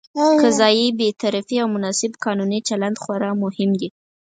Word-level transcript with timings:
قضايي 0.41 0.87
بېطرفي 0.99 1.55
او 1.63 1.67
مناسب 1.75 2.11
قانوني 2.25 2.59
چلند 2.67 2.97
خورا 3.03 3.31
مهم 3.43 3.71
دي. 3.79 3.87